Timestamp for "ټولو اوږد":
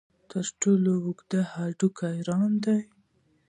0.61-1.31